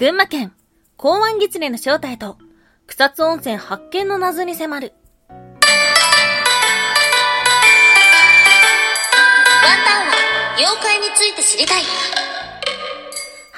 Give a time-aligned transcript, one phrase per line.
[0.00, 0.52] 群馬県、
[0.96, 2.38] 港湾狐の正体と、
[2.86, 4.94] 草津温泉発見の謎に迫る。
[5.28, 5.68] ワンタ
[9.98, 10.12] ンは
[10.56, 11.82] 妖怪について知りたい。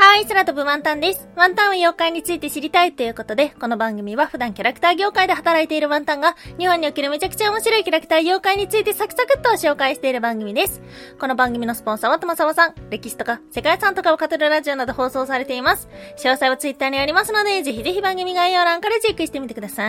[0.05, 1.29] はい、空飛ぶワンタンです。
[1.37, 10.83] ワンタンは妖怪について知りたいということで、この番組は普段キャラクター業界で働いているワンタンが、日本におけるめちゃくちゃ面白いキャラクター妖怪についてサクサクっと紹介している番組です。
[11.21, 15.89] この番組のスポンサーはとまさわさん、歴史とか世界遺産とかを語るラジオなど放送されています。
[16.17, 19.85] 詳細はツイッターにありますので、ぜひぜひ番組概要欄からチェックしてみてくださ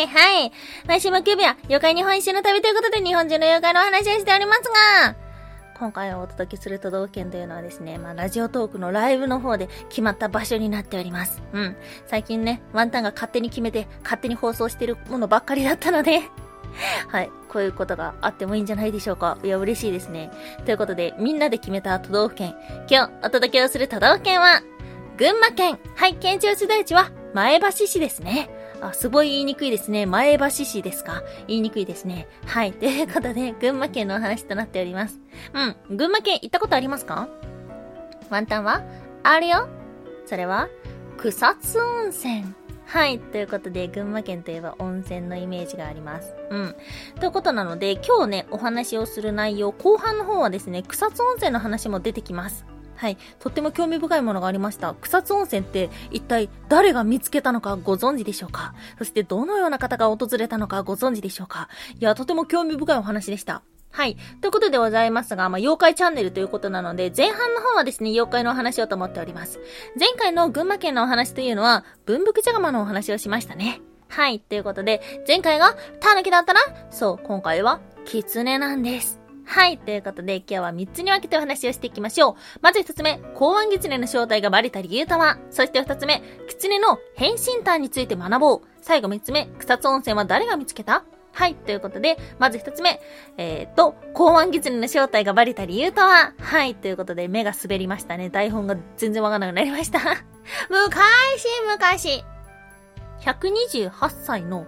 [0.00, 0.06] い。
[0.06, 0.50] はい。
[0.86, 4.62] 毎週木曜日は妖怪日本一周の旅ということで、日本中の妖怪のお話をしております
[5.04, 5.27] が、
[5.78, 11.40] 今回お届けする都道府県というのはですね、まあ、ラジオトークのライブの方で決まった場所になっております。
[11.52, 11.76] うん。
[12.06, 16.22] 最近ね、ワンタンが勝手に決めて、勝手に放送してるものばっかりだったので
[17.08, 17.30] はい。
[17.48, 19.38] こういうことがあってもいいんじゃないでしょうか。
[19.44, 20.30] いや、嬉しいですね。
[20.64, 22.56] ということで、みんなで決めた都道府県。
[22.90, 24.62] 今日お届けをする都道府県は、
[25.16, 25.78] 群馬県。
[25.94, 28.50] はい、県庁所在地は前橋市ですね。
[28.80, 30.06] あ、すごい言いにくいですね。
[30.06, 32.28] 前橋市ですか言いにくいですね。
[32.46, 32.72] はい。
[32.74, 35.20] ということで、群馬県のお話となっております。
[35.88, 35.96] うん。
[35.96, 37.28] 群馬県行ったことありますか？
[38.30, 38.82] ワンタンは？
[39.22, 39.68] あるよ。
[40.26, 40.68] それは、
[41.16, 42.44] 草津温泉。
[42.86, 43.18] はい。
[43.18, 46.34] ということで、群馬県といえば温泉のイメージがあります。
[46.48, 46.76] うん。
[47.20, 52.64] ということなので、今日ね、お話をする内容、後半の方はですね、草津温泉の話も出てきます。
[52.98, 53.16] はい。
[53.38, 54.94] とっても興味深いものがありました。
[55.00, 58.74] 草津温泉って一体誰が見つけたのかご存知でしょうか？
[58.98, 61.68] そしてどのような方が訪れたのかご存知でしょうか？
[61.98, 63.62] いや、とても興味深いお話でした。
[63.90, 64.16] はい。
[64.42, 69.60] ということでございますが、まあ、妖怪チャンネルということなので、前半の方はですね、妖怪のお話をと思っております。
[69.98, 73.80] 前回の群馬県のお話というのは、文福茶釜のお話をしましたね。
[74.08, 74.40] はい。
[74.40, 76.60] ということで、前回がタヌキだったら、
[76.90, 79.17] そう、今回は、狐なんです。
[79.50, 79.78] はい。
[79.78, 82.34] ということで、今日は3つに分けてお話をしていきましょう。
[82.60, 85.38] まず1つ目、公安狐の正体がバレた理由とは？
[85.50, 88.68] そして2つ目、狐の変身ターンについて学ぼう。
[88.82, 91.02] 最後3つ目、草津温泉は誰が見つけた？
[91.32, 91.54] はい。
[91.54, 93.00] ということで、まず一つ目。
[93.38, 96.34] えー、と、公安狐の正体がバレた理由とは？
[96.38, 96.74] はい。
[96.74, 98.28] ということで、目が滑りましたね。
[98.28, 99.98] 台本が全然わかんなくなりました。
[100.68, 102.22] 昔、昔。
[103.22, 104.66] 128歳の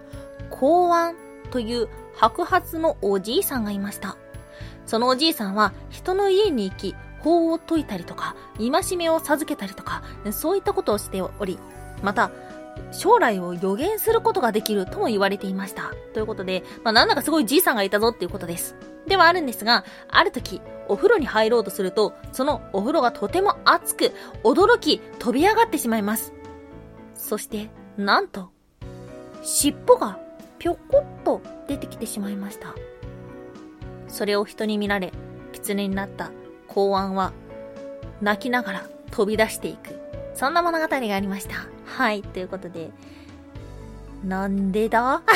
[0.48, 1.16] 公安
[1.50, 4.16] という白髪のおじいさんがいました。
[4.90, 10.02] そのおじいさんは人の家に行き、法を解いたりとか、戒めを授けたりとか、
[10.32, 11.60] そういったことをしており、
[12.02, 12.32] また、
[12.90, 15.92] 将来を予言することができるとも言われていました。
[16.12, 18.74] ということで、まあ、なんだかすごいじいさんがいたぞっていうことです。
[19.06, 24.10] ではあるんですが、ある時、お風呂に入ろうとすると、そのお風呂がとても熱く、
[24.42, 26.32] 驚き、飛び上がってしまいます。
[27.14, 28.50] そして、なんと、
[29.44, 30.18] 尻尾が
[30.58, 32.74] ぴょこっと出てきてしまいました。
[34.10, 35.12] それを人に見られ、
[35.52, 36.30] 狐になった
[36.68, 37.32] 公安は、
[38.20, 39.98] 泣きながら飛び出していく。
[40.34, 41.54] そんな物語がありました。
[41.86, 42.90] はい、ということで、
[44.24, 45.22] なんでだ？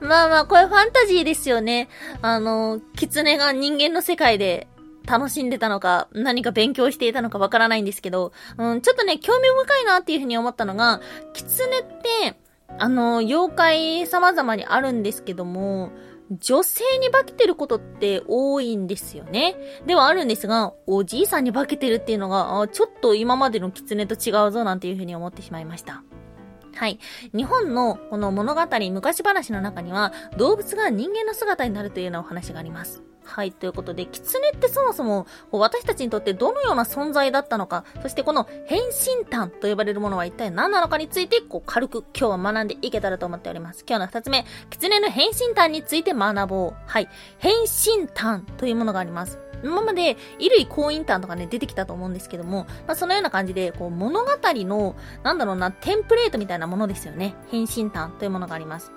[0.00, 1.88] まあまあ、これファンタジーですよね。
[2.22, 4.68] あの、狐が人間の世界で
[5.06, 11.00] 楽しんでたのか、何か勉強していたのかわからないんですけど、うん、ちょっとね、興味深いなっていうふうに思ったのが、
[11.32, 12.36] 狐って、
[12.76, 15.90] あの、妖怪様々にあるんですけども、
[16.30, 19.56] 女性に化けてることって多いんですよね。
[19.86, 26.02] ではあるんですが、おじいさんに化けてるっていうのが、ちょっと今までの狐と違うぞなんていうふうに思ってしまいました。
[26.78, 27.00] はい。
[27.34, 28.62] 日本のこの物語、
[28.92, 33.02] 昔話の中には、動物が人間の姿になるというようなお話があります。
[33.24, 43.84] はい、ということで、狐ってそもそも私たちにとってどのような存在だったのか、そしてこの変身炭と呼ばれるものは一体何なのかについて、こう軽く今日は学んでいけたらと思っております。
[43.84, 46.74] 今日の二つ目、狐の変身炭について学ぼう。
[46.86, 47.08] はい、
[47.38, 49.40] 変身炭というものがあります。
[49.64, 57.34] 今まで、衣類婚姻炭とかね、出てきたと思うんですけども、まあ、そのような感じで、こう、物語の、なんだろうな、テンプレートみたいなものですよね。
[57.48, 58.92] 変身炭というものがあります。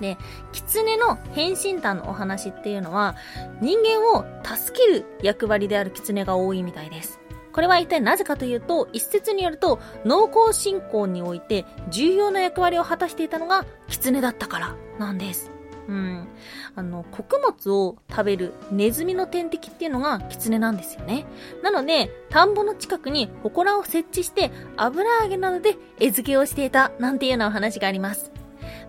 [0.00, 0.18] で、
[0.52, 3.14] 狐の変身炭のお話っていうのは、
[3.60, 7.20] 人間を助ける役割である狐が多いみたいです。
[7.52, 15.51] これは一体なぜかというと、一説によると、農耕信仰において重要な役割を果たしていたのが狐だったからなんです。
[15.88, 16.28] うん。
[16.76, 21.26] あの、穀物を食べるネズミの天敵っていうのが狐なんですよね。
[21.62, 28.32] なので、田んぼの近くに祠を設置して油揚げなどで餌付けをしていたなんていうようなお話があります。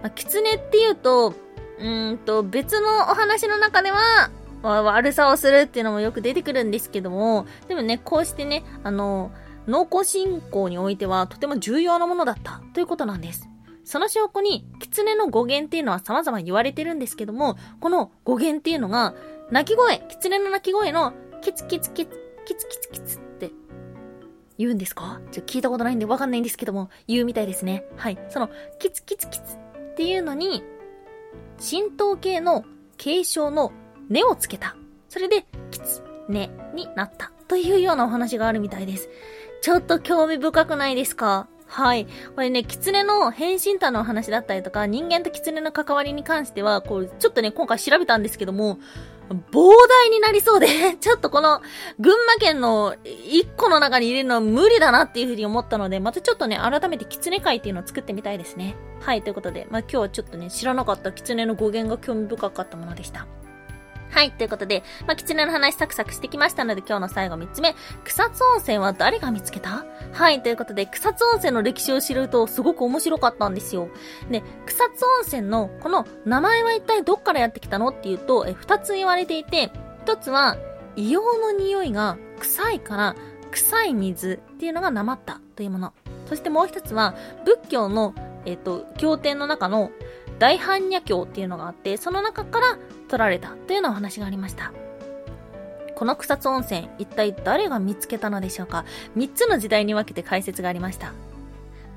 [0.01, 1.33] まあ、狐っていうと、
[1.79, 4.29] うんと、別のお話の中では、
[4.63, 9.31] 悪さをするっていうのもよく出てくるんですけども、でもね、こうしてね、あの、
[9.67, 13.49] 農耕信仰においてはとても重要なものだったということなんです。
[13.83, 19.13] その証拠に、狐の語源っていうのは様々言われてるんですけども、この語源っていうのが、
[19.51, 22.11] 鳴き声、狐の鳴き声の、キツキツキツ、
[22.45, 23.51] キツキツキツって、
[24.57, 25.19] 言うんですか？
[25.31, 27.83] ちょ、聞いたことないんでわかんないんですけども、言うみたいですね。
[27.97, 28.19] はい。
[28.29, 28.49] その、
[28.79, 30.63] キツキツキツっていうのに、
[31.59, 32.63] 浸透系の
[32.97, 33.71] 継承の
[34.09, 34.75] 根をつけた。
[35.09, 37.31] それで、キツ、根になった。
[37.47, 39.09] というようなお話があるみたいです。
[39.61, 41.47] ちょっと興味深くないですか？
[41.73, 42.05] はい。
[42.35, 48.77] これね、狐の変身多の話だったりとか、人間と狐の関わりに関しては、こう、ちょっとね、今回調べたんですけども、
[49.51, 50.67] 膨大になりそうで
[51.01, 51.61] ちょっとこの、
[51.99, 58.75] 群馬県の一個の中に入れるのは無理だなっていうふうに思ったので、またちょっとね、改めて狐会っていうのを作ってみたいですね。
[59.01, 63.25] はい、ということで、まあ今日はちょっとね、知らなかった狐の語源が興味深かったものでした。
[64.13, 67.73] はい、ということで、まあ、狐の話サクサクしてきましたので、今日の最後3つ目。
[68.05, 69.85] 草津温泉は誰が見つけた？
[70.11, 73.89] はい、ということで、草津温泉の歴史を知るとすごく面白かったんですよ。
[74.29, 77.87] で、草津温泉のこの名前は一体どっからやってきたの？
[77.87, 79.71] っていうと、え、二つ言われていて、
[80.03, 80.57] 一つは、
[80.95, 83.15] 硫黄の匂いが臭いから、
[83.49, 85.93] 臭い水っていうのがなまったというもの。
[86.29, 88.13] そしてもう一つは、仏教の、
[88.45, 89.89] えっ、と、経典の中の
[90.37, 92.77] 大般若経っていうのがあって、その中から
[93.07, 94.71] 取られたというようなお話がありました。
[95.95, 98.83] この草津温泉、一体誰が見つけたのでしょうか？
[99.15, 101.13] 三つの時代に分けて解説がありました。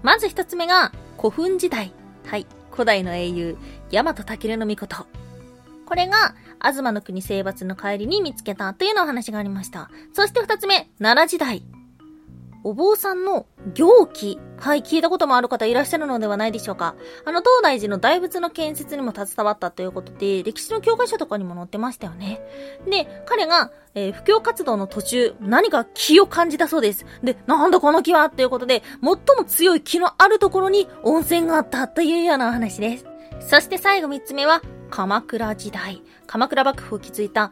[0.03, 1.93] まず一つ目が、古墳時代。
[2.27, 2.47] はい。
[2.71, 3.57] 古代の英雄、
[3.91, 5.07] 大和武のこと。
[5.87, 9.91] これが、東の国征伐の帰りに見つけたというようなお話がありました。
[10.13, 11.63] そして二つ目、奈良時代。
[12.65, 14.39] お坊さんの行基。
[14.59, 16.95] はい、聞いたこともある方いらっしゃるのではないでしょうか。
[17.25, 22.41] あの、東大寺の大仏の建設にも携わったということで、歴史の教科書とかにも載ってましたよね。
[22.89, 27.05] で、彼が、えー、布教活動の途中、何か気を感じたそうです。
[27.23, 33.07] で、なんだこの木はということで、最も強い木のあるところに温泉があったというようなお話です。
[33.41, 36.03] そして最後三つ目は、鎌倉時代。
[36.27, 37.51] 鎌倉幕府を築いた、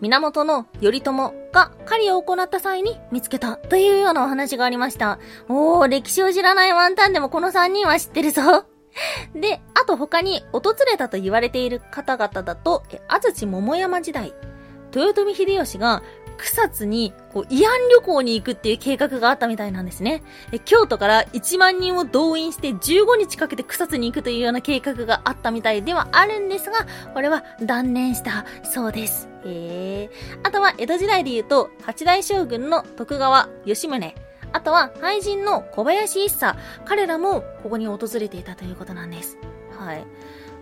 [0.00, 1.12] 源の頼朝
[1.52, 5.18] が狩りを行った際に見つけたというようなお話がありました。
[5.48, 8.66] おー、歴史を知らないワンタンでもこの3人は知ってるぞ。
[9.34, 14.34] で、あと他に訪れたと言われている方々だと、え、安土桃山時代、
[14.94, 16.02] 豊臣秀吉が
[16.36, 20.22] 草津にこう慰安旅行に行くっていう計画があったみたいなんですね。
[20.52, 29.28] え京都から1万人を動員して15日かけて草津に行くというような計画があったみたいではあるんですが、これは断念したそうです。
[29.44, 30.10] へえ
[30.42, 34.14] あとは江戸時代で言うと、八代将軍の徳川吉宗。
[34.52, 36.56] あとは俳人の小林一茶。
[36.84, 39.36] 彼らもここに訪れていたということなんです。
[39.78, 40.06] はい。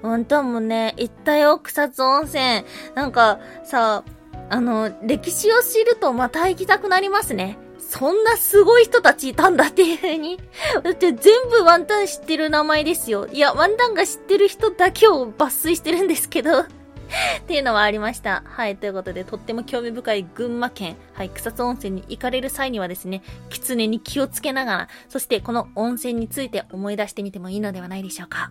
[0.02, 2.64] うんともね、行ったよ、草津温泉。
[2.94, 4.04] なんか、さ、
[4.50, 7.58] あの、歴史を知るとまた行きたくなりますね。
[7.78, 10.38] そんなすごい人たちいたんだっていう風に。
[10.82, 13.28] だって全部ワンタン知ってる名前ですよ。
[13.28, 16.60] いや、ワンタンが知ってる人だけを抜粋してるんですけど。
[16.60, 16.66] っ
[17.46, 18.42] ていうのはありました。
[18.46, 18.76] はい。
[18.76, 28.50] ということで、とっても興味深い群馬県、はい、草津温泉に行かれる際にはですね、狐に気をつけながら、そしてこの温泉について思い出してみてもいいのではないでしょうか。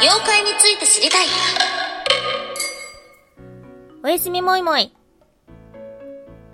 [0.00, 1.26] 妖怪について知りたい。
[4.04, 4.94] おやすみもいもい。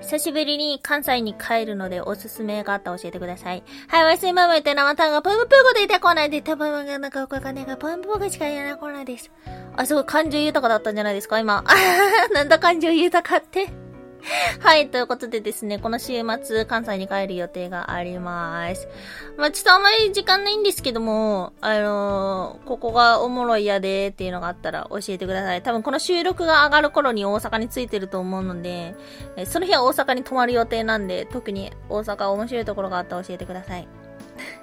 [0.00, 3.62] 久しぶりに関西に帰るのでおすすめがあったら教えてください。
[3.88, 9.30] はい、おやすみもいもいって生タンがぷむぷごでいてこないで、多分なんかおかねがぷむぷごしか言えないこないです。
[9.76, 11.62] あ、すごい感情豊かだったんじゃないですか、今。
[12.32, 13.83] なんだ感情豊かって。
[14.60, 18.88] はい、ということでですね、この週末、関西に帰る予定があります。
[19.36, 25.62] まあ、ちょっとあまり時間ないんですけども、あのー、ここがおもろいやでっていうのがあったら教えてください。
[25.62, 28.94] 多分この収録が上がる頃に大阪に着いてると思うので、
[29.36, 33.88] えその日は大阪に泊まる予定なんで、特に大阪面白いところがあったら教えてください。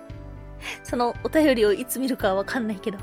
[0.84, 2.98] そのお便りをいつ見るかはわかんないけど。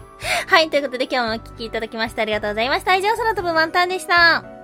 [0.47, 2.97] はい、ということで今日もお聴きいただきましてありがとうございました。
[2.97, 4.58] 以上、そのとぶ満タンでした。